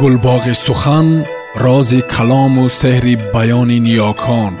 гулбоғи 0.00 0.54
сухан 0.66 1.08
рози 1.64 2.00
калому 2.14 2.64
сеҳри 2.80 3.14
баёни 3.34 3.78
ниёкон 3.86 4.52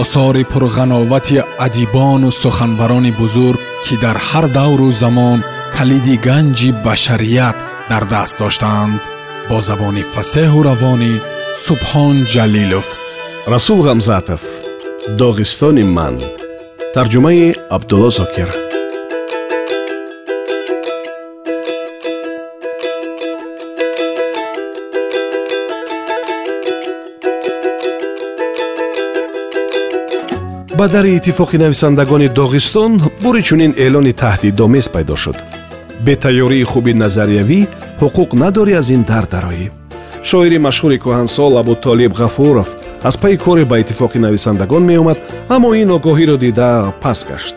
осори 0.00 0.42
пурғановати 0.52 1.38
адибону 1.66 2.30
суханбарони 2.42 3.12
бузург 3.20 3.60
ки 3.84 3.94
дар 4.04 4.16
ҳар 4.28 4.46
давру 4.58 4.88
замон 5.02 5.38
калиди 5.76 6.14
ганҷи 6.26 6.70
башарият 6.84 7.56
дар 7.90 8.04
даст 8.12 8.34
доштаанд 8.42 9.00
бо 9.48 9.56
забони 9.68 10.04
фасеҳу 10.14 10.60
равонӣ 10.68 11.14
субҳон 11.64 12.16
ҷалилов. 12.32 12.86
Расул 13.52 13.80
ғамзатов 13.88 14.42
доғистони 15.20 15.84
ман. 15.96 16.14
Тарҷумаи 16.94 17.46
абдулло 17.76 18.10
зокир 18.18 18.67
ба 30.78 30.86
дари 30.86 31.16
иттифоқи 31.18 31.58
нависандагони 31.58 32.28
доғистон 32.30 33.00
бори 33.22 33.42
чунин 33.42 33.72
эълони 33.76 34.12
таҳдидомез 34.12 34.86
пайдо 34.88 35.16
шуд. 35.16 35.36
Бетайёрии 36.06 36.62
хуби 36.70 36.92
назариявӣ 36.94 37.60
ҳуқуқ 38.00 38.30
надорӣ 38.42 38.74
аз 38.80 38.88
ин 38.96 39.02
дар 39.02 39.24
дароӣ. 39.32 39.66
Шоири 40.28 40.58
машҳури 40.66 40.98
кӯҳансол 41.04 41.52
абутолиб 41.60 42.12
ғафуров 42.20 42.68
аз 43.08 43.16
пайи 43.22 43.36
коре 43.44 43.64
ба 43.64 43.80
иттифоқи 43.82 44.18
нависандагон 44.18 44.84
меомад 44.90 45.18
аммо 45.54 45.74
ин 45.74 45.90
огоҳиро 45.96 46.36
дида 46.44 46.70
пас 47.02 47.26
гашт. 47.30 47.56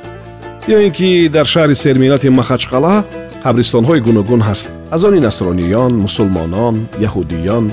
Ё 0.75 0.77
ин 0.87 0.91
ки 0.97 1.29
дар 1.35 1.45
шаҳри 1.53 1.75
сермиллати 1.75 2.29
махачқала 2.39 3.05
қабристонҳои 3.45 4.01
гуногун 4.07 4.41
ҳаст. 4.49 4.69
Аз 4.95 5.03
они 5.03 5.19
насрониён 5.27 5.91
мусулмонон 6.05 6.75
яҳудиён. 7.07 7.65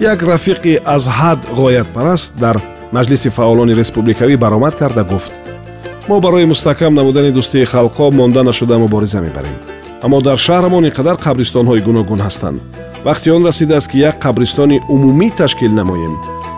Як 0.00 0.18
рафиқи 0.32 0.72
аз 0.94 1.04
ҳад 1.18 1.40
ғоятпараст 1.58 2.32
дар 2.44 2.56
маҷлиси 2.92 3.28
фаъолони 3.36 3.74
республикавӣ 3.80 4.36
баромад 4.36 4.74
карда 4.80 5.04
гуфт. 5.04 5.32
Мо 6.08 6.20
барои 6.20 6.50
мустаҳкам 6.52 6.92
намудани 6.94 7.30
дӯстии 7.36 7.70
халқҳо 7.72 8.06
монда 8.18 8.42
нашуда 8.42 8.78
мубориза 8.78 9.20
мебарем. 9.20 9.56
Аммо 10.04 10.20
дар 10.20 10.38
шаҳрамон 10.46 10.84
ин 10.88 10.92
қадар 10.98 11.16
қабристонҳои 11.26 11.84
гуногун 11.88 12.20
ҳастанд. 12.26 12.60
Вақти 13.04 13.28
он 13.36 13.46
расидааст 13.46 13.90
ки 13.90 13.98
як 13.98 14.16
қабристони 14.24 14.82
умумӣ 14.94 15.30
ташкил 15.30 15.72
намоем. 15.72 16.14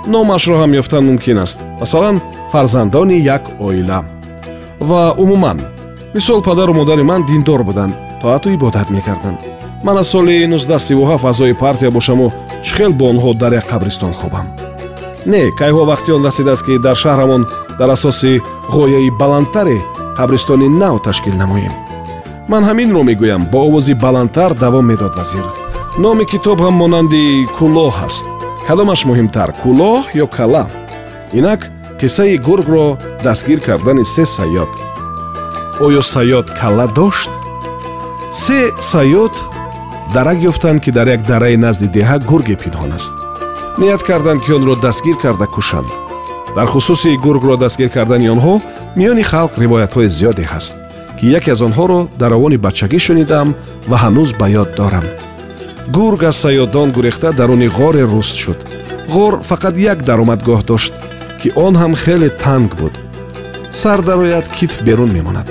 Номашро 0.07 0.57
ҳам 0.63 0.73
ёфтан 0.81 1.05
мумкин 1.07 1.39
аст. 1.39 1.59
Масалан 1.81 2.21
фарзандони 2.53 3.17
як 3.37 3.43
оила. 3.61 4.05
Ва 4.81 5.15
умуман 5.23 5.59
мисол 6.15 6.43
падару 6.43 6.75
модари 6.75 7.03
ман 7.03 7.27
диндор 7.27 7.63
буданд 7.63 7.95
тоату 8.23 8.49
ибодат 8.55 8.91
мекарданд. 8.91 9.39
Ман 9.85 9.99
аз 9.99 10.09
соли 10.09 10.47
1937 10.47 11.27
аъзои 11.27 11.55
партия 11.55 11.91
бошаму 11.91 12.33
чӣ 12.65 12.75
хел 12.77 12.93
бо 12.93 13.05
онҳо 13.13 13.35
дар 13.35 13.53
як 13.53 13.67
қабристон 13.73 14.13
хобам 14.13 14.72
не 15.27 15.51
кайҳо 15.61 15.83
вақти 15.93 16.11
он 16.17 16.25
расидааст 16.25 16.65
ки 16.67 16.79
дар 16.79 16.97
шаҳрамон 16.97 17.43
дар 17.79 17.91
асоси 17.91 18.43
ғояи 18.75 19.11
баландтаре 19.21 19.79
қабристони 20.19 20.69
нав 20.69 21.03
ташкил 21.03 21.35
намоем. 21.35 21.73
Ман 22.49 22.65
ҳаминро 22.65 23.03
мегӯям. 23.03 23.43
Бо 23.53 23.59
овози 23.69 23.95
баландтар 23.95 24.55
давом 24.55 24.87
медод 24.87 25.17
вазир. 25.17 25.45
Номи 25.99 26.25
китоб 26.25 26.59
ҳам 26.61 26.75
монанди 26.83 27.47
кӯлоҳ 27.57 27.95
аст. 28.07 28.27
Кадомаш 28.67 29.01
муҳимтар 29.09 29.51
кӯлоҳ 29.63 30.03
ё 30.23 30.27
кала 30.37 30.65
инак 31.39 31.61
қиссаи 32.01 32.37
гургро 32.47 32.87
дастгир 33.25 33.61
кардани 33.67 34.05
се 34.05 34.25
саёд 34.37 34.71
оё 35.87 36.03
саёд 36.15 36.47
кала 36.61 36.87
дошт? 36.99 37.31
Се 38.33 38.61
саёд 38.93 39.35
дарак 40.15 40.39
ёфтанд 40.51 40.81
ки 40.85 40.91
дар 40.91 41.07
як 41.17 41.23
дараи 41.31 41.57
назди 41.57 41.87
деҳа 41.97 42.17
гурге 42.31 42.57
пинҳон 42.63 42.93
аст 42.99 43.15
ният 43.79 44.03
карданд 44.03 44.43
ки 44.45 44.53
онро 44.53 44.77
дастгир 44.77 45.17
карда 45.17 45.47
кушанд. 45.47 45.87
Дар 46.55 46.67
хусуси 46.67 47.17
гургро 47.17 47.57
дастгир 47.57 47.89
кардани 47.89 48.29
онҳо 48.29 48.61
миёни 48.97 49.23
халқ 49.23 49.53
ривоятҳои 49.63 50.09
зиёде 50.09 50.45
ҳаст 50.53 50.77
ки 51.19 51.27
яке 51.39 51.51
аз 51.53 51.61
онҳоро 51.63 52.09
дар 52.19 52.33
овони 52.33 52.57
бачагӣ 52.57 52.99
шунидам 53.07 53.49
ва 53.91 53.97
ҳанӯз 54.05 54.31
ба 54.41 54.47
ёд 54.63 54.71
дорам. 54.77 55.05
Гург 55.97 56.23
аз 56.31 56.37
саёдон 56.45 56.89
гурехта 56.93 57.33
даруни 57.33 57.69
ғоре 57.79 58.05
руст 58.13 58.37
шуд. 58.43 58.59
Ғор 59.15 59.35
фақат 59.49 59.75
як 59.93 59.99
даромадгоҳ 60.09 60.61
дошт 60.71 60.95
ки 61.41 61.49
он 61.57 61.75
ҳам 61.81 61.93
хеле 62.03 62.29
танг 62.29 62.71
буд. 62.81 62.95
Сар 63.73 64.03
дарояд 64.03 64.47
китф 64.57 64.83
берун 64.83 65.11
мемонад. 65.13 65.49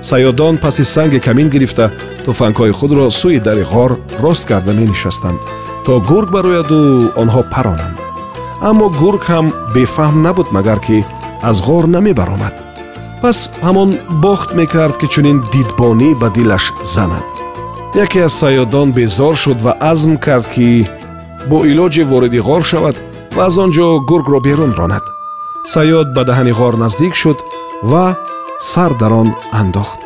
Саёдон 0.00 0.58
паси 0.58 0.84
санге 0.84 1.20
камин 1.20 1.48
гирифта 1.50 1.90
туфангҳои 2.24 2.72
худро 2.78 3.04
сӯи 3.20 3.40
дари 3.40 3.64
ғор 3.72 3.90
рост 4.22 4.44
карда 4.46 4.72
менишастанд 4.72 5.40
то 5.84 6.00
гург 6.00 6.28
барояду 6.36 6.80
онҳо 7.22 7.42
паронанд. 7.52 7.96
Аммо 8.68 8.86
гург 9.00 9.22
ҳам 9.30 9.46
бефаҳм 9.74 10.16
набуд 10.26 10.48
магар 10.56 10.80
ки 10.86 10.98
аз 11.48 11.56
ғор 11.66 11.84
намебаромад. 11.94 12.54
Пас 13.22 13.38
ҳамон 13.66 13.90
бохт 14.24 14.50
мекард 14.58 14.96
ки 15.00 15.06
чунин 15.12 15.38
дидбонӣ 15.52 16.08
ба 16.20 16.28
дилаш 16.36 16.64
занад. 16.94 17.26
Яке 18.04 18.18
аз 18.26 18.34
саёдон 18.42 18.88
безор 18.98 19.34
шуд 19.42 19.58
ва 19.66 19.72
азм 19.90 20.12
кард 20.24 20.46
ки 20.54 20.68
бо 21.48 21.56
илоҷе 21.70 22.04
вориди 22.10 22.40
ғор 22.48 22.62
шавад 22.70 22.96
ва 23.36 23.42
аз 23.48 23.54
он 23.62 23.70
ҷо 23.76 23.86
гургро 24.08 24.38
берун 24.46 24.72
ронад 24.78 25.04
саёд 25.72 26.08
ба 26.16 26.22
даҳани 26.28 26.52
ғор 26.60 26.74
наздик 26.82 27.14
шуд 27.22 27.38
ва 27.90 28.16
сар 28.72 28.92
дар 29.00 29.12
он 29.22 29.28
андохт 29.60 30.00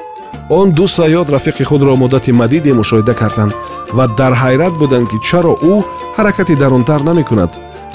он 0.48 0.72
ду 0.72 0.86
саёд 0.86 1.28
рафиқи 1.30 1.64
худро 1.64 1.96
муддати 1.96 2.32
мадиде 2.32 2.72
мушоҳида 2.72 3.14
карданд 3.14 3.52
ва 3.96 4.04
дар 4.18 4.32
ҳайрат 4.42 4.74
буданд 4.80 5.06
ки 5.10 5.18
чаро 5.28 5.54
ӯ 5.72 5.74
ҳаракати 6.16 6.54
дарунтар 6.62 7.00
намекунад 7.08 7.50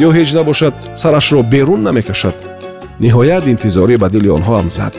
ё 0.06 0.10
ҳеҷ 0.18 0.30
набошад 0.38 0.74
сарашро 1.02 1.42
берун 1.54 1.82
намекашад. 1.88 2.36
Ниҳоят 3.04 3.44
интизорӣ 3.54 3.96
ба 4.04 4.08
дили 4.14 4.30
онҳоам 4.38 4.68
зад. 4.78 4.94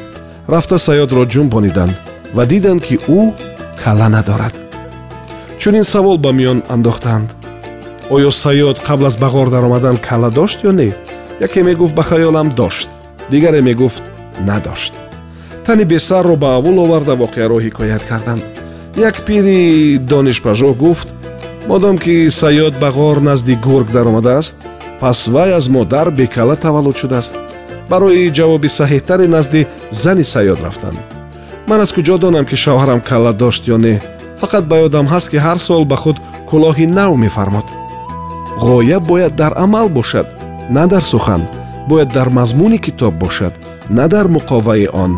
Рафта 0.53 0.77
саёдро 0.87 1.23
ҷумбониданд 1.33 1.95
ва 2.37 2.45
диданд 2.53 2.81
ки 2.87 2.97
ӯ 3.19 3.21
кала 3.83 4.09
надорад. 4.17 4.55
Чунин 5.61 5.85
савол 5.93 6.19
ба 6.25 6.31
миён 6.39 6.59
андохтанд 6.75 7.29
оё 8.15 8.31
саёд 8.45 8.77
қабл 8.87 9.07
аз 9.07 9.17
ба 9.23 9.29
ғор 9.35 9.49
даромадан 9.51 9.97
кала 10.09 10.31
дошт 10.31 10.59
ё 10.69 10.73
не? 10.81 10.89
Яке 11.41 11.63
мегуфт 11.63 11.95
ба 11.95 12.03
хаёлам 12.03 12.49
дошт 12.61 12.89
дигаре 13.31 13.61
мегуфт 13.63 14.03
надошт 14.49 14.93
тани 15.67 15.85
бесарро 15.85 16.37
ба 16.37 16.57
аввул 16.57 16.79
оварда 16.85 17.15
воқеаро 17.15 17.57
ҳикоят 17.67 18.05
карданд 18.11 18.43
як 18.97 19.15
пири 19.27 19.99
донишпажӯҳ 19.99 20.75
гуфт 20.83 21.09
модом 21.69 21.97
ки 21.99 22.15
саёд 22.41 22.75
ба 22.83 22.89
ғор 22.99 23.19
назди 23.21 23.55
гург 23.67 23.89
даромадааст 23.93 24.57
пас 25.01 25.29
вай 25.29 25.53
аз 25.53 25.69
модар 25.69 26.11
бекала 26.11 26.57
таваллуд 26.57 26.97
шудааст. 26.97 27.35
Барои 27.91 28.33
ҷавоби 28.39 28.69
саҳеҳтаре 28.79 29.27
назди 29.37 29.67
зани 29.91 30.25
саёд 30.35 30.59
рафтанд 30.67 30.99
ман 31.69 31.81
аз 31.85 31.91
куҷо 31.97 32.19
донам 32.19 32.45
ки 32.51 32.57
шавҳарам 32.65 33.01
кала 33.09 33.33
дошт 33.33 33.63
ё 33.75 33.77
не. 33.85 33.95
Фақат 34.41 34.65
ба 34.71 34.77
ёдам 34.87 35.07
ҳаст 35.13 35.29
ки 35.33 35.39
ҳар 35.47 35.59
сол 35.67 35.85
ба 35.91 35.97
худ 36.03 36.17
кӯлоҳи 36.49 36.87
нав 36.99 37.13
мефармод. 37.25 37.67
Ғоя 38.67 38.99
бояд 39.11 39.33
дар 39.41 39.53
амал 39.65 39.89
бошад 39.89 40.27
на 40.71 40.87
дар 40.93 41.03
сухан. 41.13 41.43
Бояд 41.89 42.11
дар 42.17 42.29
мазмуни 42.39 42.79
китоб 42.79 43.15
бошад 43.15 43.55
на 43.89 44.05
дар 44.09 44.27
муқоваи 44.37 44.87
он 45.05 45.13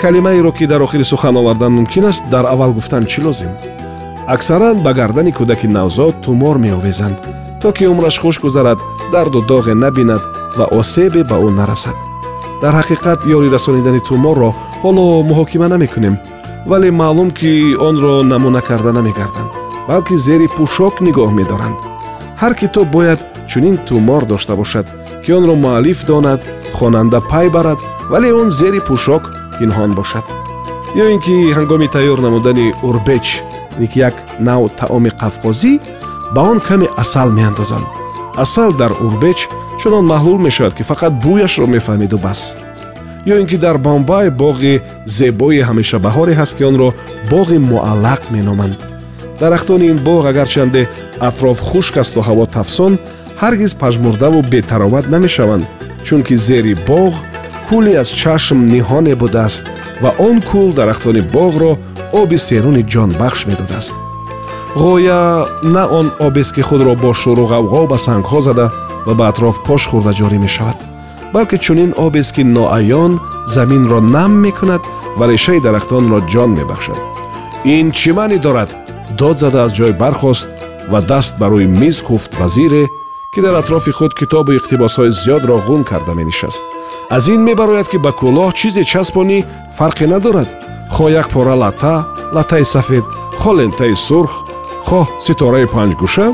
калимаеро 0.00 0.52
ки 0.52 0.66
дар 0.66 0.82
охири 0.82 1.04
сухан 1.04 1.36
овардан 1.36 1.72
мумкин 1.72 2.04
аст 2.04 2.24
дар 2.30 2.44
аввал 2.46 2.72
гуфтан 2.72 3.04
чӣ 3.06 3.22
лозим? 3.22 3.50
Аксаран 4.26 4.82
ба 4.82 4.92
гардани 4.92 5.32
кӯдаки 5.32 5.66
навзод 5.66 6.14
тумор 6.22 6.58
меовезанд 6.58 7.18
то 7.60 7.72
ки 7.72 7.84
умраш 7.84 8.18
хуш 8.18 8.40
гузарад 8.40 8.78
дарду 9.12 9.40
доғе 9.50 9.74
набинад 9.74 10.22
ва 10.58 10.64
осебе 10.78 11.22
ба 11.24 11.36
ӯ 11.46 11.50
нарасад. 11.50 11.96
Дар 12.62 12.74
ҳақиқат 12.80 13.20
ёрӣ 13.36 13.48
расонидани 13.50 14.00
туморро 14.08 14.50
ҳоло 14.82 15.04
муҳокима 15.28 15.68
намекунем 15.68 16.16
вале 16.66 16.90
маълум 16.90 17.30
ки 17.30 17.76
онро 17.88 18.22
намуна 18.22 18.60
карда 18.68 18.92
намегарданд 18.92 19.50
балки 19.88 20.16
зери 20.26 20.48
пӯшок 20.56 20.94
нигоҳ 21.06 21.30
медоранд. 21.38 21.78
Ҳар 22.40 22.52
китоб 22.60 22.86
бояд 22.96 23.20
чунин 23.50 23.76
тумор 23.86 24.22
дошта 24.26 24.54
бошад 24.56 24.86
ки 25.24 25.30
онро 25.38 25.54
муаллиф 25.54 25.98
донад 26.06 26.40
хонанда 26.76 27.20
пай 27.30 27.46
барад 27.56 27.78
вале 28.10 28.28
он 28.40 28.50
зери 28.50 28.80
пӯшок 28.88 29.22
пинҳон 29.58 29.90
бошад? 29.98 30.24
Ё 31.02 31.04
ин 31.14 31.20
ки 31.20 31.34
ҳангоми 31.56 31.88
тайёр 31.96 32.18
намудани 32.20 32.74
урбеч 32.88 33.26
ник 33.78 33.92
як 33.96 34.14
нав 34.38 34.70
таоми 34.80 35.10
қавқозӣ 35.20 35.72
ба 36.34 36.40
он 36.50 36.58
каме 36.60 36.86
асал 36.96 37.28
меандозанд 37.38 37.86
асал 38.36 38.72
дар 38.72 38.92
урбеч 39.06 39.48
чунон 39.80 40.04
маҳлул 40.12 40.38
мешавад 40.38 40.74
ки 40.74 40.82
фақат 40.82 41.12
бӯяшро 41.24 41.66
мефаҳмеду 41.66 42.18
бас. 42.18 42.56
Ё 43.26 43.34
ин 43.40 43.46
ки 43.46 43.56
дар 43.56 43.76
бомбай 43.78 44.30
боғи 44.30 44.82
зебои 45.04 45.60
ҳамешабаҳоре 45.68 46.32
ҳаст 46.40 46.56
ки 46.56 46.62
онро 46.70 46.88
боғи 47.30 47.58
муаллақ 47.70 48.22
меноманд. 48.30 48.78
Дарахтони 49.40 49.86
ин 49.92 49.98
боғ 49.98 50.22
агарчанде 50.30 50.88
атроф 51.20 51.58
хушк 51.60 51.96
асту 51.96 52.20
ҳаво 52.20 52.46
тафсон 52.46 52.98
ҳаргиз 53.42 53.72
пажмурдаву 53.82 54.42
бетароват 54.42 55.06
намешаванд 55.14 55.64
чунки 56.06 56.36
зери 56.36 56.74
боғ 56.90 57.12
кӯле 57.68 57.92
аз 58.02 58.08
чашм 58.20 58.58
ниҳоне 58.72 59.14
будааст 59.22 59.64
ва 60.02 60.10
он 60.28 60.36
кӯл 60.50 60.68
дарахтони 60.78 61.22
боғро 61.34 61.72
оби 62.20 62.38
серуни 62.48 62.82
ҷонбахш 62.92 63.40
медодааст. 63.50 63.94
Ғоя 64.76 65.46
на 65.62 65.86
он 65.98 66.06
обест 66.26 66.52
ки 66.54 66.62
худро 66.68 66.94
бо 67.02 67.10
шӯру 67.20 67.44
ғавғо 67.52 67.82
ба 67.90 67.96
сангҳо 68.06 68.40
зада 68.46 68.66
ва 69.06 69.14
ба 69.18 69.24
атроф 69.30 69.56
пош 69.66 69.82
хӯрда 69.90 70.12
ҷорӣ 70.18 70.38
мешавад 70.46 70.78
балки 71.32 71.56
чунин 71.64 71.90
обест 72.06 72.34
ки 72.36 72.42
ноаён 72.56 73.12
заминро 73.54 74.00
нам 74.00 74.32
мекунад 74.44 74.82
ва 75.18 75.24
решаи 75.32 75.60
дарахтонро 75.60 76.18
ҷон 76.32 76.50
мебахшад. 76.58 77.00
Ин 77.64 77.86
чӣ 77.98 78.10
маънӣ 78.18 78.38
дорад? 78.46 78.70
Дод 79.18 79.36
зада 79.42 79.58
аз 79.64 79.72
ҷой 79.78 79.92
бархост 80.02 80.48
ва 80.90 81.00
даст 81.10 81.32
ба 81.40 81.46
рӯи 81.52 81.66
миз 81.80 81.96
куфт 82.08 82.30
вазире 82.40 82.82
ки 83.36 83.42
дар 83.42 83.54
атрофи 83.54 83.92
худ 83.92 84.14
китобу 84.14 84.52
иқтибосҳои 84.56 85.10
зиёдро 85.12 85.56
ғум 85.66 85.84
карда 85.84 86.14
менишаст. 86.14 86.62
Аз 87.10 87.28
ин 87.28 87.40
мебарояд 87.44 87.88
ки 87.88 87.98
ба 87.98 88.10
кӯлоҳ 88.20 88.50
чизе 88.58 88.82
часпонӣ 88.92 89.38
фарқе 89.78 90.06
надорад. 90.06 90.48
Хоҳ 90.94 91.08
як 91.20 91.28
пора 91.34 91.54
лата 91.62 91.94
латаи 92.36 92.64
сафед 92.64 93.04
хоҳ 93.40 93.54
лентаи 93.58 93.94
сурх 94.06 94.32
хоҳ 94.88 95.04
ситораи 95.24 95.66
панҷгӯша. 95.74 96.26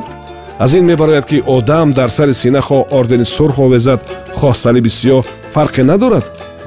Аз 0.65 0.71
ин 0.79 0.85
мебарояд 0.91 1.27
ки 1.31 1.43
одам 1.57 1.91
дар 1.99 2.11
сари 2.17 2.35
сина 2.43 2.61
хоҳ 2.69 2.83
ордени 2.99 3.27
сурх 3.37 3.57
овезад 3.67 4.01
хоҳ 4.39 4.55
салиби 4.65 4.91
сиёҳ 4.99 5.23
фарқе 5.55 5.83
надорад. 5.91 6.27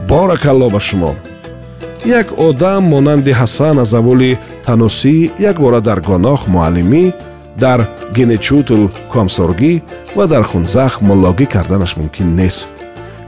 Боракалло 0.10 0.68
ба 0.76 0.80
шумо. 0.88 1.12
Як 2.06 2.28
одам 2.48 2.84
монанди 2.94 3.32
ҳасан 3.42 3.76
аз 3.84 3.94
аввули 4.00 4.32
танусӣ 4.66 5.16
якбора 5.50 5.80
дар 5.88 6.00
гоноҳ 6.10 6.40
муаллимӣ 6.54 7.04
дар 7.58 7.88
генечутл 8.16 8.90
комсоргӣ 9.14 9.82
ва 10.16 10.28
дар 10.28 10.44
хунзах 10.44 11.02
муллогӣ 11.02 11.46
карданаш 11.46 11.98
мумкин 11.98 12.36
нест. 12.36 12.70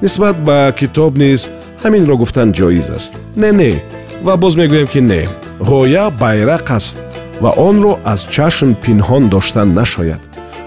Нисбат 0.01 0.37
ба 0.47 0.73
китоб 0.79 1.17
низ 1.17 1.49
ҳаминро 1.83 2.15
гуфтан 2.17 2.49
ҷоиз 2.57 2.87
аст. 2.97 3.13
Не 3.35 3.51
не 3.51 3.71
ва 4.25 4.37
боз 4.37 4.55
мегӯем 4.55 4.87
ки 4.93 5.01
не. 5.01 5.21
Ғоя 5.59 6.05
байрақ 6.21 6.67
аст 6.77 6.97
ва 7.41 7.51
онро 7.57 7.99
аз 8.05 8.21
чашм 8.35 8.69
пинҳон 8.83 9.29
доштан 9.29 9.73
нашояд. 9.73 10.21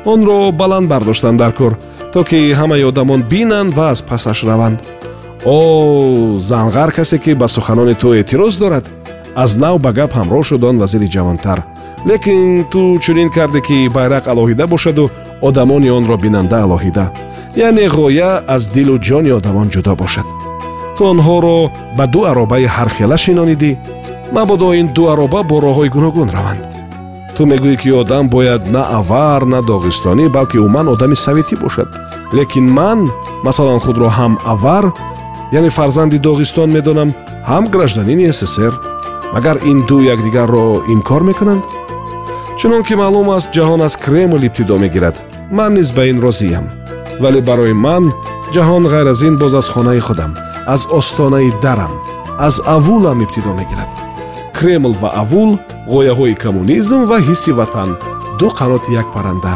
Онро 0.04 0.52
баланд 0.52 0.88
бардоштан 0.88 1.36
дар 1.36 1.52
кор 1.52 1.72
то 2.12 2.24
ки 2.24 2.54
ҳамаи 2.60 2.88
одамон 2.90 3.22
бинанд 3.22 3.74
ва 3.74 3.90
аз 3.90 4.02
пасаш 4.02 4.44
раванд. 4.44 4.78
О 5.44 6.36
занғар 6.50 6.90
касе 6.96 7.18
ки 7.18 7.34
ба 7.34 7.48
суханони 7.48 7.94
ту 7.94 8.14
эътироз 8.14 8.56
дорад. 8.56 8.84
Аз 9.34 9.56
нав 9.56 9.80
ба 9.80 9.92
гап 9.92 10.12
ҳамроҳ 10.12 10.42
шуд 10.42 10.64
он 10.64 10.78
вазири 10.78 11.08
ҷавонтар 11.08 11.58
лекин 12.04 12.64
ту 12.64 12.98
чунин 12.98 13.30
карде 13.30 13.60
ки 13.60 13.88
байрақ 13.88 14.24
алоҳида 14.32 14.66
бошаду 14.66 15.10
одамони 15.40 15.90
онро 15.90 16.16
бинанда 16.16 16.56
алоҳида. 16.64 17.10
Яъне 17.56 17.86
ғоя 17.88 18.42
аз 18.48 18.68
дилу 18.68 18.98
ҷони 18.98 19.30
одамон 19.38 19.68
ҷудо 19.70 19.94
бошад. 19.96 20.26
Ту 20.96 21.04
онҳоро 21.12 21.70
ба 21.96 22.06
ду 22.06 22.20
аробаи 22.30 22.66
ҳархела 22.76 23.16
шинонидӣ. 23.16 23.72
Мабодо 24.32 24.74
ин 24.80 24.88
ду 24.96 25.02
ароба 25.12 25.42
бо 25.42 25.56
роҳҳои 25.66 25.92
гуногун 25.94 26.28
раванд. 26.36 26.62
Ту 27.36 27.42
мегӯӣ 27.50 27.76
ки 27.82 27.90
одам 28.00 28.28
бояд 28.28 28.62
на 28.74 28.82
авар 28.98 29.42
на 29.52 29.60
доғистонӣ 29.70 30.28
балки 30.36 30.58
умуман 30.58 30.88
одами 30.88 31.16
советӣ 31.26 31.54
бошад. 31.64 31.88
Лекин 32.32 32.66
ман 32.78 33.10
масалан 33.46 33.80
худро 33.84 34.08
ҳам 34.18 34.32
авар 34.52 34.84
яъне 35.52 35.70
фарзанди 35.70 36.18
доғистон 36.26 36.68
медонам 36.76 37.10
ҳам 37.50 37.64
гражданини 37.74 38.32
ссср 38.32 38.72
магар 39.34 39.56
ин 39.70 39.78
ду 39.88 39.96
якдигарро 40.12 40.82
инкор 40.94 41.22
мекунанд 41.22 41.62
чунон 42.60 42.82
ки 42.88 42.94
маълум 42.94 43.28
аст 43.36 43.48
ҷаҳон 43.56 43.80
аз 43.86 43.94
кремл 44.04 44.42
ибтидо 44.48 44.76
мегирад. 44.84 45.16
Ман 45.50 45.72
низ 45.74 45.88
ба 45.96 46.02
ин 46.10 46.18
розиям 46.26 46.66
вале 47.22 47.40
барои 47.48 47.72
ман 47.86 48.04
ҷаҳон 48.54 48.84
ғайр 48.92 49.06
аз 49.12 49.20
ин 49.28 49.34
боз 49.40 49.54
аз 49.60 49.68
хонаи 49.72 50.00
худам 50.06 50.32
аз 50.74 50.82
остонаи 50.98 51.50
дарам 51.64 51.92
аз 52.38 52.54
авулам 52.76 53.18
ибтидо 53.24 53.52
мегирад. 53.60 53.90
Кремл 54.56 54.94
ва 55.02 55.10
авул 55.22 55.50
ғояҳои 55.94 56.34
коммунизм 56.44 57.00
ва 57.10 57.18
ҳисси 57.28 57.52
ватан 57.58 57.90
ду 58.38 58.48
қаноти 58.58 58.90
як 59.00 59.08
парранда 59.14 59.54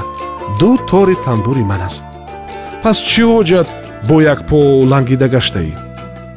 ду 0.61 0.71
тори 0.91 1.17
танбури 1.25 1.65
ман 1.71 1.83
аст. 1.89 2.07
Пас 2.83 2.97
чӣ 3.11 3.23
ҳоҷат 3.33 3.69
бо 4.09 4.17
як 4.33 4.41
по 4.49 4.59
лангида 4.91 5.29
гаштаӣ 5.35 5.73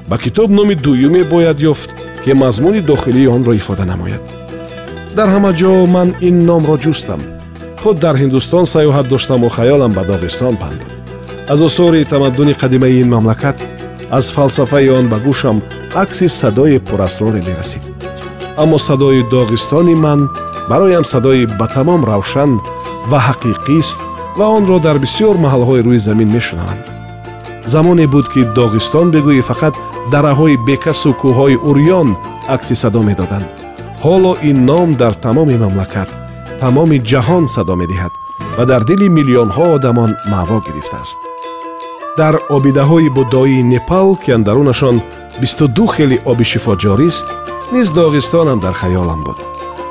ба 0.09 0.15
китоб 0.23 0.49
номи 0.57 0.75
дуюме 0.75 1.21
бояд 1.33 1.57
ёфт 1.71 1.89
ки 2.23 2.31
мазмуни 2.41 2.81
дохилии 2.81 3.31
онро 3.35 3.53
ифода 3.55 3.85
намояд 3.85 4.23
дар 5.17 5.29
ҳама 5.35 5.51
ҷо 5.59 5.71
ман 5.95 6.09
ин 6.27 6.35
номро 6.49 6.75
ҷустам. 6.85 7.21
Худ 7.81 7.97
дар 8.05 8.15
ҳиндустон 8.21 8.65
саёҳат 8.73 9.07
доштаму 9.13 9.47
хаёлам 9.57 9.91
ба 9.97 10.03
доғистон 10.11 10.55
панд. 10.61 10.79
Буд 10.83 10.97
аз 11.53 11.59
осори 11.67 12.03
тамаддуни 12.11 12.53
қадимаи 12.61 13.01
ин 13.01 13.09
мамлакат 13.13 13.57
аз 14.17 14.25
фалсафаи 14.35 14.89
он 14.97 15.05
ба 15.11 15.17
гӯшам 15.25 15.57
акси 16.03 16.27
садои 16.39 16.77
пурасроре 16.87 17.41
мерасид. 17.47 17.83
Аммо 18.61 18.77
садои 18.87 19.21
доғистони 19.33 19.95
ман 20.05 20.19
бароям 20.69 21.05
садои 21.13 21.45
ба 21.59 21.67
тамом 21.75 22.01
равшан 22.09 22.51
ва 23.09 23.19
ҳақиқист 23.27 23.99
ва 24.37 24.45
онро 24.57 24.77
дар 24.85 24.97
бисьёр 25.03 25.35
маҳалҳои 25.45 25.85
рӯи 25.87 25.99
замин 26.07 26.29
мешунаванд. 26.37 26.83
Замоне 27.73 28.05
буд 28.13 28.27
ки 28.33 28.41
доғистон 28.57 29.07
бигӯӣ 29.15 29.41
фақат 29.49 29.75
дараҳои 30.13 30.57
бекасу 30.67 31.11
кӯҳҳои 31.21 31.55
урён 31.69 32.09
акси 32.55 32.75
садо 32.83 33.01
медоданд 33.09 33.56
ҳоло 34.03 34.31
ин 34.49 34.57
ном 34.69 34.89
дар 35.01 35.13
тамоми 35.25 35.57
мамлакат 35.63 36.09
тамоми 36.61 36.97
ҷаҳон 37.11 37.45
садо 37.55 37.75
медиҳад 37.81 38.13
ва 38.57 38.63
дар 38.71 38.81
дили 38.89 39.07
миллионҳо 39.17 39.65
одамон 39.77 40.11
маъво 40.31 40.57
гирифтааст. 40.67 41.19
Дар 42.19 42.35
обидаҳои 42.57 43.09
буддоии 43.17 43.67
непал 43.73 44.09
ки 44.23 44.29
андарунашон 44.37 44.95
бисту 45.41 45.65
ду 45.77 45.85
хели 45.93 46.17
оби 46.31 46.45
шифо 46.51 46.73
ҷорист 46.83 47.27
низ 47.73 47.87
доғистонам 47.97 48.59
дар 48.65 48.73
хаёлам 48.81 49.21
буд. 49.27 49.39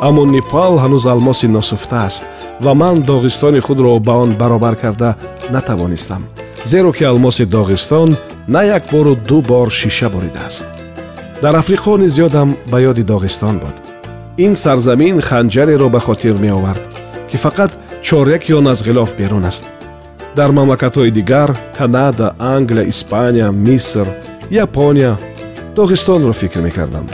Аммо 0.06 0.22
непал 0.36 0.72
ҳанӯз 0.82 1.04
алмоси 1.12 1.46
носуфта 1.56 1.98
аст 2.08 2.24
ва 2.60 2.74
ман 2.74 2.96
доғистони 3.02 3.60
худро 3.60 3.98
ба 3.98 4.14
он 4.22 4.30
баробар 4.40 4.76
карда 4.76 5.16
натавонистам 5.50 6.22
зеро 6.64 6.92
ки 6.92 7.04
алмоси 7.04 7.44
доғистон 7.44 8.16
на 8.48 8.62
як 8.62 8.84
бору 8.90 9.16
ду 9.28 9.42
бор 9.42 9.70
шиша 9.70 10.08
боридааст 10.10 10.64
дар 11.42 11.54
африқо 11.56 11.98
низ 11.98 12.18
ёдам 12.18 12.56
ба 12.70 12.80
ёди 12.80 13.02
доғистон 13.02 13.58
буд 13.58 13.85
ин 14.38 14.54
сарзамин 14.54 15.20
ханҷареро 15.20 15.88
ба 15.88 16.00
хотир 16.00 16.34
меовард 16.38 16.82
ки 17.30 17.36
фақат 17.36 17.72
чоряки 18.02 18.52
он 18.52 18.68
аз 18.68 18.82
ғилоф 18.82 19.16
берун 19.16 19.44
аст. 19.44 19.64
Дар 20.36 20.50
мамлакатҳои 20.52 21.10
дигар 21.10 21.56
канада 21.78 22.34
англия 22.38 22.88
испания 22.88 23.50
миср 23.50 24.06
япония 24.50 25.18
доғистонро 25.76 26.32
фикр 26.32 26.60
мекардам 26.60 27.06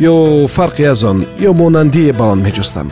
ё 0.00 0.46
фарқе 0.46 0.84
аз 0.90 1.04
он 1.04 1.24
ё 1.38 1.52
монандие 1.54 2.12
ба 2.12 2.24
он 2.24 2.42
меҷустам 2.42 2.88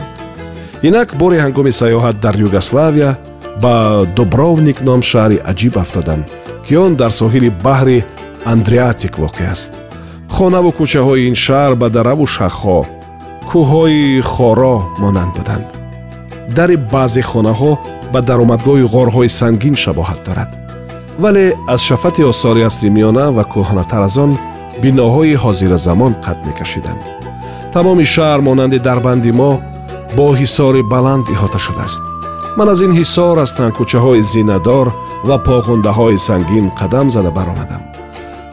инак 0.81 1.15
бори 1.15 1.37
ҳангоми 1.37 1.71
саёҳат 1.81 2.19
дар 2.19 2.35
югославия 2.47 3.17
ба 3.61 4.05
дубровник 4.15 4.81
ном 4.81 5.01
шаҳри 5.01 5.37
аҷиб 5.51 5.77
афтодам 5.77 6.25
ки 6.67 6.73
он 6.75 6.95
дар 6.95 7.11
соҳили 7.11 7.49
баҳри 7.63 8.03
андреатик 8.45 9.13
воқеъ 9.19 9.51
аст. 9.51 9.71
Хонаву 10.35 10.71
кӯчаҳои 10.77 11.27
ин 11.29 11.35
шаҳр 11.45 11.73
ба 11.81 11.87
дараву 11.89 12.25
шахҳо 12.25 12.79
кӯҳҳои 13.49 14.21
хоро 14.31 14.75
монанд 15.01 15.31
буданд. 15.37 15.65
Дари 16.57 16.77
баъзе 16.93 17.21
хонаҳо 17.31 17.71
ба 18.13 18.19
даромадгоҳи 18.29 18.85
ғорҳои 18.95 19.29
сангин 19.39 19.75
шабоҳат 19.83 20.19
дорад. 20.27 20.49
Вале 21.23 21.45
аз 21.73 21.81
шафати 21.89 22.23
осори 22.31 22.61
асри 22.69 22.89
миёна 22.97 23.25
ва 23.37 23.43
кӯҳнатар 23.53 24.01
аз 24.07 24.15
он 24.23 24.31
биноҳои 24.83 25.39
ҳозиразамон 25.43 26.13
қад 26.25 26.37
мекашиданд. 26.47 27.01
Тамоми 27.73 28.05
шаҳр 28.13 28.39
монанди 28.47 28.79
дарбанди 28.87 29.31
мо 29.39 29.51
бо 30.17 30.27
ҳисори 30.39 30.81
баланд 30.93 31.25
иҳота 31.33 31.59
шудааст. 31.65 32.01
Ман 32.57 32.67
аз 32.73 32.79
ин 32.85 32.91
ҳисор 32.99 33.35
аз 33.43 33.51
тангкӯчаҳои 33.57 34.21
зинадор 34.33 34.87
ва 35.27 35.37
поғундаҳои 35.47 36.17
сангин 36.27 36.65
қадам 36.79 37.07
зада 37.15 37.31
баромадам. 37.37 37.81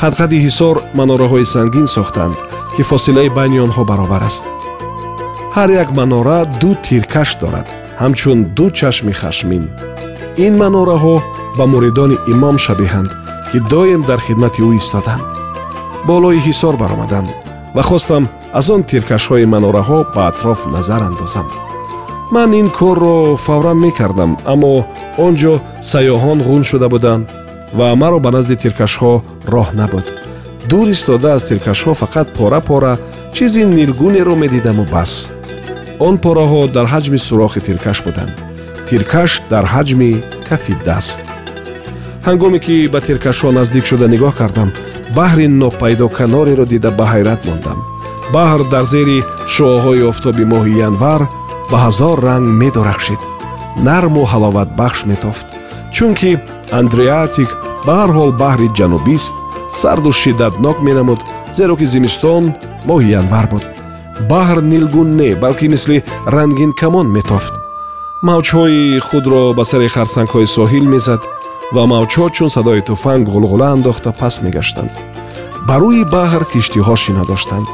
Қадқади 0.03 0.37
ҳисор 0.47 0.77
манораҳои 0.99 1.47
сангин 1.55 1.87
сохтанд 1.97 2.37
ки 2.75 2.83
фосилаи 2.91 3.29
байни 3.39 3.59
онҳо 3.67 3.83
баробар 3.91 4.23
аст 4.31 4.45
ҳар 5.57 5.71
як 5.83 5.89
манора 5.99 6.39
ду 6.61 6.71
тиркаш 6.87 7.31
дорад. 7.41 7.67
Ҳамчун 8.03 8.39
ду 8.57 8.67
чашми 8.79 9.13
хашмин. 9.21 9.65
Ин 10.47 10.55
манораҳо 10.63 11.17
ба 11.59 11.65
муридони 11.73 12.17
имом 12.33 12.57
шабиҳанд 12.65 13.11
ки 13.51 13.59
доим 13.73 14.03
дар 14.09 14.21
хидмати 14.27 14.61
ӯ 14.69 14.71
истоданд 14.81 15.25
болои 16.09 16.43
ҳисор 16.47 16.75
баромадам 16.83 17.27
ва 17.77 17.83
хостам 17.83 18.25
аз 18.59 18.67
он 18.75 18.83
тиркашҳои 18.91 19.51
манораҳо 19.55 19.99
ба 20.15 20.23
атроф 20.31 20.61
назар 20.75 21.03
андозам. 21.09 21.47
Ман 22.35 22.51
ин 22.61 22.69
корро 22.79 23.37
фавран 23.47 23.79
мекардам 23.87 24.33
аммо 24.53 24.73
он 25.25 25.33
ҷо 25.41 25.55
сайёҳон 25.91 26.39
ғун 26.49 26.63
шуда 26.71 26.89
буданд 26.95 27.25
ва 27.79 27.89
маро 28.03 28.19
ба 28.25 28.31
назди 28.37 28.57
тиркашҳо 28.63 29.13
роҳ 29.53 29.69
набуд. 29.81 30.07
Дур 30.71 30.87
истода 30.95 31.29
аз 31.37 31.43
тиркашҳо 31.49 31.93
фақат 32.03 32.27
пора 32.39 32.61
пора 32.69 32.93
чизи 33.35 33.63
нилгунеро 33.77 34.35
медидаму 34.43 34.85
бас 34.95 35.13
он 35.99 36.15
пораҳо 36.25 36.61
дар 36.77 36.87
ҳаҷми 36.95 37.19
сурохи 37.29 37.61
тиркаш 37.67 37.99
буданд. 38.07 38.35
Тиркаш 38.89 39.31
дар 39.53 39.65
ҳаҷми 39.75 40.11
кафи 40.49 40.75
даст. 40.87 41.21
Ҳангоме 42.27 42.59
ки 42.65 42.77
ба 42.93 43.01
тиркашҳо 43.07 43.49
наздик 43.59 43.85
шуда 43.91 44.07
нигоҳ 44.15 44.33
кардам 44.41 44.69
баҳри 45.19 45.47
нопайдоканореро 45.63 46.65
дида 46.73 46.91
ба 46.99 47.05
ҳайрат 47.13 47.41
мондам. 47.49 47.79
Баҳр 48.35 48.61
дар 48.73 48.85
зери 48.93 49.19
шуоҳои 49.55 50.07
офтоби 50.11 50.45
моҳи 50.53 50.75
январ 50.89 51.23
ба 51.71 51.79
ҳазор 51.85 52.17
ранг 52.29 52.47
медурахшид 52.63 53.21
нарму 53.89 54.23
ҳаловатбахш 54.33 55.01
метофт 55.11 55.47
чунки 55.95 56.31
андреатик 56.81 57.51
ба 57.87 57.93
ҳар 57.99 58.11
ҳол 58.17 58.31
баҳри 58.43 58.69
ҷанубист 58.79 59.35
сарду 59.81 60.11
шиддатнок 60.23 60.79
менамуд 60.89 61.21
зеро 61.59 61.75
ки 61.81 61.87
зимистон 61.95 62.45
моҳи 62.89 63.09
январ 63.21 63.47
буд 63.53 63.65
баҳр 64.31 64.59
нилгун 64.73 65.16
не 65.16 65.35
балки 65.35 65.69
мисли 65.69 66.04
рангин 66.26 66.73
камон 66.81 67.09
метофт. 67.16 67.54
Мавҷҳои 68.23 68.99
худро 69.09 69.52
ба 69.59 69.64
сари 69.64 69.88
харсангҳои 69.88 70.47
соҳил 70.57 70.87
мезад 70.95 71.21
ва 71.75 71.83
мавҷҳо 71.92 72.26
чун 72.37 72.49
садои 72.57 72.81
туфанг 72.88 73.25
ғулғула 73.35 73.66
андохта 73.75 74.11
пас 74.21 74.35
мегаштанд. 74.45 74.92
Ба 75.66 75.75
рӯи 75.83 76.04
баҳр 76.14 76.42
киштиҳо 76.52 76.95
шина 77.04 77.25
доштанд 77.31 77.66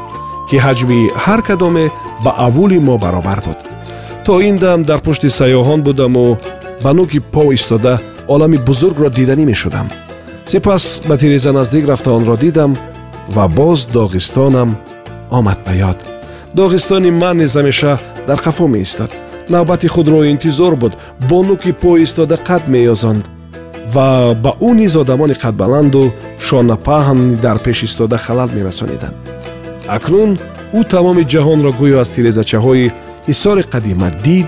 ки 0.49 0.57
ҳаҷми 0.65 0.99
ҳар 1.23 1.41
кадоме 1.49 1.85
ба 2.23 2.31
авули 2.47 2.79
мо 2.87 2.95
баробар 3.03 3.39
буд. 3.45 3.59
То 4.25 4.33
ин 4.49 4.55
дам 4.63 4.79
дар 4.89 4.99
пушти 5.05 5.29
сайёҳон 5.39 5.79
будаму 5.87 6.37
ба 6.83 6.91
нӯки 6.97 7.19
по 7.33 7.43
истода 7.57 7.93
олами 8.33 8.57
бузургро 8.67 9.09
диданӣ 9.17 9.45
мешудам. 9.51 9.87
Сипас 10.49 11.01
ба 11.09 11.15
тиреза 11.17 11.51
наздик 11.51 11.83
рафта 11.89 12.11
онро 12.17 12.35
дидам 12.43 12.71
ва 13.35 13.45
боз 13.47 13.79
доғистонам 13.95 14.69
омад 15.37 15.59
ба 15.65 15.73
ёд 15.91 16.18
доғистони 16.53 17.11
ман 17.11 17.37
низ 17.37 17.55
ҳамеша 17.55 17.97
дар 18.27 18.37
хафо 18.37 18.67
меистод 18.67 19.11
навбати 19.49 19.87
худро 19.87 20.23
интизор 20.23 20.75
буд. 20.75 20.93
Бо 21.29 21.43
нӯки 21.43 21.73
по 21.73 21.97
истода 21.97 22.35
қад 22.35 22.67
меёзонд. 22.67 23.25
Ва 23.93 24.35
ба 24.43 24.55
ӯ 24.61 24.73
низ 24.73 24.95
одамони 24.95 25.33
қадбаланду 25.33 26.11
шонапаҳн 26.39 27.35
дар 27.41 27.57
пеш 27.59 27.83
истода 27.83 28.17
халал 28.17 28.49
мерасониданд. 28.53 29.15
Акнун 29.87 30.37
ӯ 30.73 30.83
тамоми 30.89 31.23
ҷаҳонро 31.33 31.71
гӯё 31.79 31.99
аз 31.99 32.09
тирезачаҳои 32.09 32.91
ҳисори 33.27 33.63
қадима 33.73 34.09
дид 34.25 34.47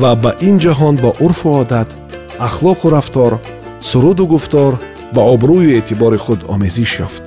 ва 0.00 0.10
ба 0.22 0.30
ин 0.40 0.56
ҷаҳон 0.58 0.94
бо 1.04 1.10
урфу 1.20 1.48
одат 1.62 1.96
ахлоқу 2.46 2.90
рафтор 2.96 3.32
суруду 3.80 4.26
гуфтор 4.26 4.72
ба 5.14 5.22
обрӯю 5.34 5.70
эътибори 5.78 6.18
худ 6.24 6.40
омезиш 6.54 6.92
ёфт 7.06 7.24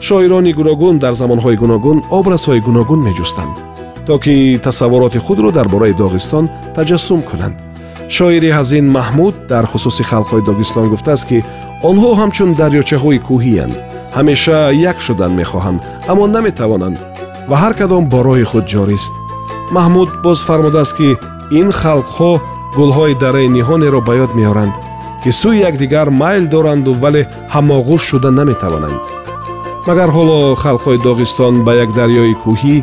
шоирони 0.00 0.52
гуногун 0.52 0.98
дар 0.98 1.12
замонҳои 1.20 1.56
гуногун 1.62 1.98
образҳои 2.18 2.60
гуногун 2.60 3.00
меҷустанд 3.08 3.54
то 4.08 4.18
ки 4.18 4.58
тасаввуроти 4.62 5.18
худро 5.18 5.50
дар 5.52 5.68
бораи 5.68 5.92
доғистон 5.92 6.48
таҷассум 6.76 7.20
кунанд. 7.30 7.56
Шоири 8.08 8.50
ҳазин 8.58 8.86
маҳмуд 8.96 9.34
дар 9.48 9.64
хусуси 9.66 10.02
халқҳои 10.10 10.46
догистон 10.48 10.88
гуфтааст 10.92 11.24
ки 11.28 11.38
онҳо 11.90 12.10
ҳамчун 12.20 12.50
дарёчаҳои 12.60 13.18
кӯҳиянд 13.28 13.74
ҳамеша 14.16 14.58
як 14.90 14.98
шудан 15.06 15.32
мехоҳанд 15.40 15.80
аммо 16.10 16.24
наметавонанд 16.36 16.98
ва 17.50 17.56
ҳар 17.62 17.74
кадом 17.80 18.04
бо 18.12 18.18
роҳи 18.28 18.44
худ 18.50 18.64
ҷорист. 18.74 19.12
Маҳмуд 19.76 20.08
боз 20.24 20.38
фармудааст 20.48 20.94
ки 20.98 21.08
ин 21.60 21.68
халқҳо 21.80 22.32
гулҳои 22.78 23.14
дараи 23.24 23.48
ниҳонеро 23.56 24.00
ба 24.08 24.12
ёд 24.24 24.32
меоранд 24.40 24.74
ки 25.22 25.30
сӯи 25.40 25.62
якдигар 25.68 26.08
майл 26.22 26.44
доранду 26.54 26.92
вале 27.02 27.22
ҳамоғӯш 27.54 28.02
шуда 28.10 28.30
наметавонанд 28.38 29.00
магар 29.88 30.10
ҳоло 30.16 30.38
халқҳои 30.64 30.98
доғистон 31.06 31.54
ба 31.66 31.72
як 31.84 31.90
дарёи 31.98 32.34
кӯҳӣ 32.44 32.76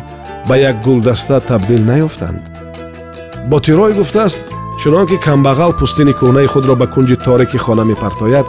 ба 0.48 0.54
як 0.68 0.76
гулдаста 0.86 1.36
табдил 1.50 1.82
наёфтанд 1.90 2.42
ботирой 3.50 3.92
гуфтааст 3.98 4.42
чунон 4.80 5.06
ки 5.10 5.16
камбағал 5.26 5.72
пӯстини 5.80 6.14
кӯҳнаи 6.20 6.48
худро 6.52 6.74
ба 6.80 6.86
кунҷи 6.94 7.16
торики 7.26 7.58
хона 7.64 7.84
мепартояд 7.90 8.46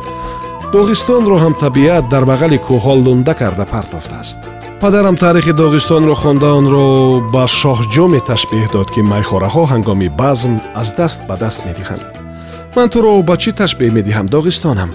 доғистонро 0.74 1.36
ҳам 1.44 1.54
табиат 1.64 2.06
дар 2.14 2.24
бағали 2.32 2.58
кӯҳҳо 2.68 2.94
лунда 3.06 3.34
карда 3.42 3.66
партофтааст. 3.74 4.38
Падарам 4.82 5.16
таърихи 5.24 5.54
доғистонро 5.62 6.16
хонда 6.22 6.50
онро 6.60 6.86
ба 7.34 7.44
шоҳҷоме 7.60 8.20
ташбеҳ 8.30 8.66
дод 8.76 8.88
ки 8.94 9.02
майхораҳо 9.12 9.64
ҳангоми 9.72 10.10
базм 10.22 10.54
аз 10.82 10.90
даст 11.00 11.20
ба 11.30 11.36
даст 11.44 11.60
медиҳанд. 11.68 12.06
Ман 12.76 12.88
туро 12.94 13.12
ба 13.30 13.36
чӣ 13.42 13.52
ташбеҳ 13.62 13.92
медиҳам 13.98 14.28
доғистонам 14.36 14.92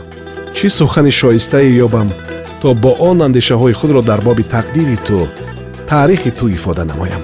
чӣ 0.56 0.66
сухани 0.78 1.12
шоистае 1.20 1.68
ёбам 1.86 2.08
то 2.62 2.74
бо 2.74 2.90
он 3.08 3.22
андешаҳои 3.22 3.72
худро 3.72 4.02
дар 4.02 4.20
боби 4.20 4.44
тақдири 4.54 4.96
ту 5.06 5.28
таърихи 5.88 6.30
ту 6.30 6.48
ифода 6.48 6.84
намоям. 6.84 7.22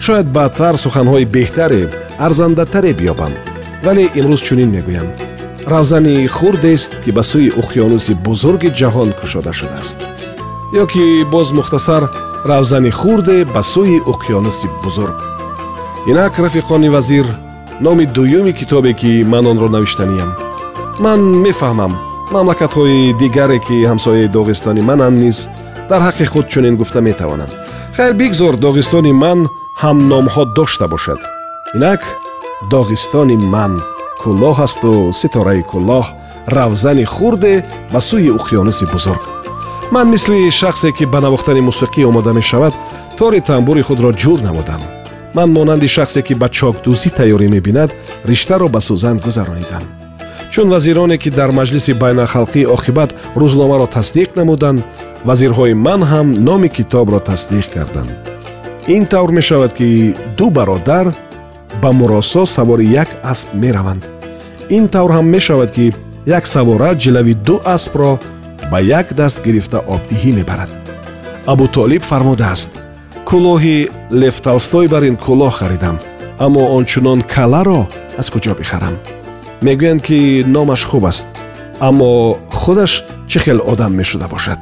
Шояд 0.00 0.26
баъдтар 0.36 0.74
суханҳои 0.84 1.30
беҳтаре 1.34 1.82
арзандатаре 2.26 2.92
биёбам. 3.00 3.32
Вале 3.84 4.04
имрӯз 4.18 4.40
чунин 4.46 4.70
мегӯям. 4.76 5.08
Равзани 5.72 6.26
хурдест 6.26 6.92
ки 7.02 7.10
ба 7.16 7.22
сӯи 7.30 7.50
уқёнуси 7.60 8.12
бузурги 8.26 8.70
ҷаҳон 8.78 9.10
кушода 9.20 9.52
шудааст. 9.52 9.98
Ё 10.80 10.84
ки 10.92 11.24
боз 11.32 11.48
мухтасар 11.58 12.02
равзани 12.50 12.90
хурде 12.90 13.44
ба 13.54 13.62
сӯи 13.72 13.98
уқёнуси 14.12 14.68
бузург. 14.84 15.16
Инак 16.10 16.34
рафиқони 16.44 16.88
вазир 16.88 17.26
номи 17.80 18.04
дуюми 18.06 18.52
китобе 18.52 18.92
ки 19.00 19.10
ман 19.32 19.44
онро 19.46 19.68
навиштаниям. 19.68 20.30
Ман 21.04 21.20
мефаҳмам 21.44 22.07
мамлакатҳои 22.32 23.14
дигаре 23.20 23.58
ки 23.66 23.76
ҳамсояи 23.90 24.32
доғистони 24.36 24.82
мананд 24.90 25.16
низ 25.24 25.38
дар 25.90 26.00
ҳаққи 26.06 26.24
худ 26.32 26.46
чунин 26.52 26.76
гуфта 26.76 27.00
метавонанд. 27.00 27.52
Хайр 27.96 28.12
бигзор 28.20 28.54
доғистони 28.64 29.12
ман 29.22 29.38
ҳам 29.82 29.98
номҳо 30.12 30.42
дошта 30.56 30.86
бошад. 30.94 31.20
Инак 31.76 32.02
доғистони 32.72 33.36
ман 33.54 33.72
кӯлоҳ 34.22 34.58
асту 34.66 35.12
ситораи 35.20 35.62
кӯлоҳ 35.70 36.06
равзани 36.56 37.04
хурде 37.14 37.54
ба 37.92 38.00
сӯи 38.08 38.30
уқёнуси 38.38 38.84
бузург. 38.92 39.22
Ман 39.94 40.06
мисли 40.14 40.50
шахсе 40.60 40.88
ки 40.96 41.04
ба 41.12 41.18
навохтани 41.20 41.60
мусиқӣ 41.68 42.00
омода 42.08 42.32
мешавад 42.32 42.74
тори 43.18 43.40
тамбури 43.40 43.82
худро 43.88 44.10
ҷур 44.22 44.38
намудам. 44.46 44.82
Ман 45.36 45.48
монанди 45.56 45.88
шахсе 45.96 46.20
ки 46.26 46.34
ба 46.34 46.48
чокдӯзӣ 46.56 47.08
тайёрӣ 47.18 47.48
мебинад 47.54 47.90
риштаро 48.28 48.68
ба 48.74 48.80
сӯзан 48.86 49.16
гузаронидам 49.24 49.97
чун 50.58 50.70
вазироне 50.70 51.18
ки 51.18 51.30
дар 51.30 51.50
маҷлиси 51.52 51.92
байналхалқии 52.02 52.66
оқибат 52.76 53.10
рӯзномаро 53.40 53.86
тасдиқ 53.96 54.28
намуданд 54.40 54.80
вазирҳои 55.28 55.74
ман 55.86 56.02
ҳам 56.10 56.26
номи 56.48 56.68
китобро 56.76 57.18
тасдиқ 57.30 57.66
карданд. 57.74 58.10
Ин 58.94 59.06
тавр 59.06 59.30
мешавад 59.38 59.72
ки 59.78 60.14
ду 60.38 60.50
бародар 60.50 61.06
ба 61.82 61.90
муросо 61.92 62.42
савори 62.46 62.86
як 63.02 63.08
асп 63.22 63.48
мераванд. 63.54 64.02
Ин 64.76 64.88
тавр 64.88 65.10
ҳам 65.16 65.26
мешавад 65.36 65.70
ки 65.76 65.94
як 66.26 66.44
савора 66.46 66.90
ҷилави 67.02 67.34
ду 67.46 67.56
аспро 67.64 68.18
ба 68.70 68.78
як 68.80 69.06
даст 69.14 69.38
гирифта 69.46 69.78
обдиҳӣ 69.94 70.30
мебарад. 70.38 70.70
Абутолиб 71.46 72.02
фармудааст 72.10 72.70
кӯлоҳи 73.28 73.76
лев 74.20 74.36
толстой 74.46 74.86
бар 74.88 75.02
ин 75.10 75.16
кӯлоҳ 75.24 75.52
харидам 75.60 75.96
аммо 76.44 76.62
ончунон 76.76 77.20
каларо 77.34 77.80
аз 78.20 78.26
куҷо 78.30 78.54
бихарам 78.60 78.96
мегӯянд 79.62 80.02
ки 80.06 80.44
номаш 80.46 80.84
хуб 80.84 81.06
аст 81.06 81.26
аммо 81.80 82.38
худаш 82.50 82.92
чӣ 83.30 83.38
хел 83.44 83.58
одам 83.72 83.92
мешуда 83.94 84.28
бошад 84.28 84.58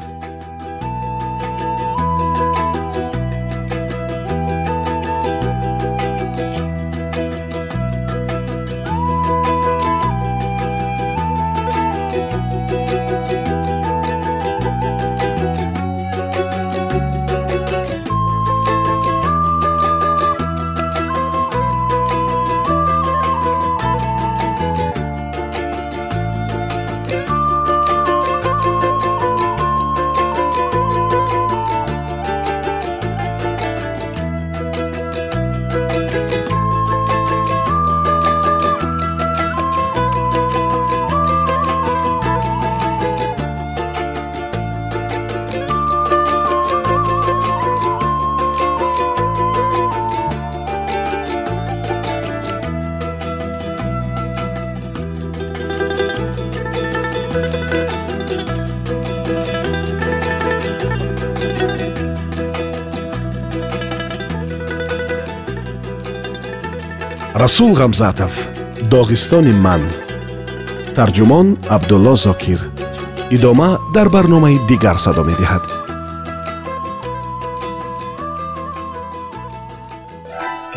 расул 67.47 67.77
ғамзатов 67.79 68.37
доғистони 68.91 69.53
ман. 69.65 69.83
Тарҷумон 70.97 71.53
абдулло 71.71 72.17
зокир. 72.19 72.59
Идома 73.31 73.79
дар 73.95 74.09
барномаи 74.11 74.59
дигар 74.71 74.99
садо 74.99 75.23
медиҳад. 75.31 75.63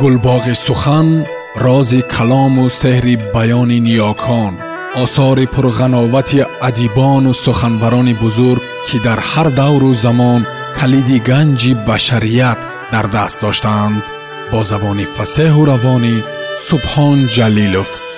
Гулбоғи 0.01 0.53
сухан 0.65 1.25
рози 1.65 2.01
калому 2.13 2.65
сеҳри 2.81 3.15
баёни 3.33 3.79
ниёкон 3.88 4.53
осори 5.03 5.45
пурғановати 5.53 6.39
адибону 6.67 7.33
суханбарони 7.45 8.13
бузург 8.23 8.61
ки 8.88 8.97
дар 9.05 9.19
ҳар 9.31 9.47
давру 9.61 9.91
замон 10.05 10.41
калиди 10.79 11.17
ганҷи 11.29 11.71
башарият 11.88 12.59
дар 12.93 13.05
даст 13.15 13.38
доштаанд 13.41 14.03
бо 14.51 14.59
забони 14.71 15.05
фасеҳу 15.15 15.61
равонӣ 15.71 16.17
субҳон 16.56 17.27
ҷалилов 17.36 18.09